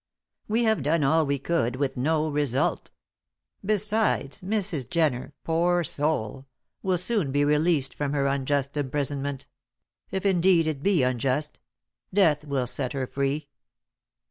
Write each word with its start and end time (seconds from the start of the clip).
We 0.47 0.63
have 0.63 0.81
done 0.81 1.03
all 1.03 1.27
we 1.27 1.37
could 1.37 1.75
with 1.75 1.95
no 1.95 2.27
result. 2.27 2.89
Besides, 3.63 4.39
Mrs. 4.41 4.89
Jenner 4.89 5.33
poor 5.43 5.83
soul 5.83 6.47
will 6.81 6.97
soon 6.97 7.31
be 7.31 7.45
released 7.45 7.93
from 7.93 8.11
her 8.13 8.25
unjust 8.25 8.75
imprisonment 8.75 9.45
if, 10.09 10.25
indeed, 10.25 10.65
it 10.65 10.81
be 10.81 11.03
unjust; 11.03 11.59
death 12.11 12.43
will 12.43 12.65
set 12.65 12.93
her 12.93 13.05
free." 13.05 13.49